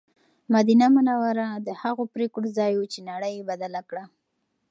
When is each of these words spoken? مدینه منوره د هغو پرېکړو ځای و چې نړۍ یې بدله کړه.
مدینه 0.53 0.85
منوره 0.95 1.47
د 1.67 1.69
هغو 1.81 2.03
پرېکړو 2.13 2.47
ځای 2.57 2.71
و 2.75 2.89
چې 2.93 2.99
نړۍ 3.09 3.31
یې 3.37 3.47
بدله 3.51 3.81
کړه. 3.89 4.03